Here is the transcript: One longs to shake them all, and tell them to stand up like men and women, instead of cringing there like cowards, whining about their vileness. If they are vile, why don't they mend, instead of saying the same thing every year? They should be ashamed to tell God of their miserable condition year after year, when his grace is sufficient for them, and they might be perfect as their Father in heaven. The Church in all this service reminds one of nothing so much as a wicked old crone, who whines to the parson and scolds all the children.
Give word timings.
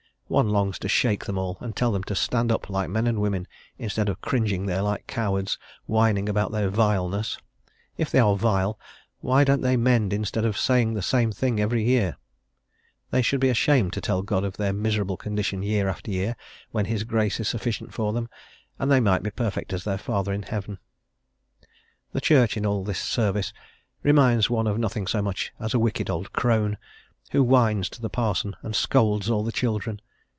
One 0.31 0.47
longs 0.47 0.79
to 0.79 0.87
shake 0.87 1.25
them 1.25 1.37
all, 1.37 1.57
and 1.59 1.75
tell 1.75 1.91
them 1.91 2.05
to 2.05 2.15
stand 2.15 2.53
up 2.53 2.69
like 2.69 2.89
men 2.89 3.05
and 3.05 3.19
women, 3.19 3.49
instead 3.77 4.07
of 4.07 4.21
cringing 4.21 4.65
there 4.65 4.81
like 4.81 5.05
cowards, 5.05 5.57
whining 5.87 6.29
about 6.29 6.53
their 6.53 6.69
vileness. 6.69 7.37
If 7.97 8.09
they 8.11 8.19
are 8.19 8.37
vile, 8.37 8.79
why 9.19 9.43
don't 9.43 9.59
they 9.59 9.75
mend, 9.75 10.13
instead 10.13 10.45
of 10.45 10.57
saying 10.57 10.93
the 10.93 11.01
same 11.01 11.33
thing 11.33 11.59
every 11.59 11.83
year? 11.83 12.15
They 13.09 13.21
should 13.21 13.41
be 13.41 13.49
ashamed 13.49 13.91
to 13.91 13.99
tell 13.99 14.21
God 14.21 14.45
of 14.45 14.55
their 14.55 14.71
miserable 14.71 15.17
condition 15.17 15.63
year 15.63 15.89
after 15.89 16.09
year, 16.11 16.37
when 16.71 16.85
his 16.85 17.03
grace 17.03 17.41
is 17.41 17.49
sufficient 17.49 17.93
for 17.93 18.13
them, 18.13 18.29
and 18.79 18.89
they 18.89 19.01
might 19.01 19.23
be 19.23 19.31
perfect 19.31 19.73
as 19.73 19.83
their 19.83 19.97
Father 19.97 20.31
in 20.31 20.43
heaven. 20.43 20.77
The 22.13 22.21
Church 22.21 22.55
in 22.55 22.65
all 22.65 22.85
this 22.85 23.01
service 23.01 23.51
reminds 24.01 24.49
one 24.49 24.65
of 24.65 24.77
nothing 24.79 25.07
so 25.07 25.21
much 25.21 25.51
as 25.59 25.73
a 25.73 25.79
wicked 25.79 26.09
old 26.09 26.31
crone, 26.31 26.77
who 27.31 27.43
whines 27.43 27.89
to 27.89 28.01
the 28.01 28.09
parson 28.09 28.55
and 28.61 28.73
scolds 28.73 29.29
all 29.29 29.43
the 29.43 29.51
children. 29.51 29.99